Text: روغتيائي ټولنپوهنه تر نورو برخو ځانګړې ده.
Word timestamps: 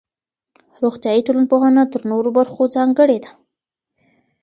روغتيائي 0.81 1.21
ټولنپوهنه 1.27 1.83
تر 1.93 2.01
نورو 2.11 2.29
برخو 2.37 2.61
ځانګړې 2.75 3.17
ده. 3.23 3.31